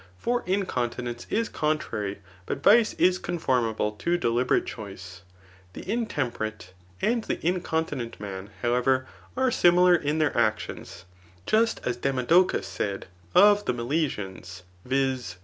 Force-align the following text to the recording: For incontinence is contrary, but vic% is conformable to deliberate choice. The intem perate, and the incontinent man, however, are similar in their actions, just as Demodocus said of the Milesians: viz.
For 0.17 0.41
incontinence 0.47 1.27
is 1.29 1.47
contrary, 1.47 2.21
but 2.47 2.63
vic% 2.63 2.99
is 2.99 3.19
conformable 3.19 3.91
to 3.91 4.17
deliberate 4.17 4.65
choice. 4.65 5.21
The 5.73 5.83
intem 5.83 6.31
perate, 6.33 6.69
and 7.03 7.23
the 7.25 7.37
incontinent 7.47 8.19
man, 8.19 8.49
however, 8.63 9.05
are 9.37 9.51
similar 9.51 9.93
in 9.93 10.17
their 10.17 10.35
actions, 10.35 11.05
just 11.45 11.81
as 11.85 11.97
Demodocus 11.97 12.65
said 12.65 13.05
of 13.35 13.65
the 13.65 13.75
Milesians: 13.75 14.63
viz. 14.85 15.35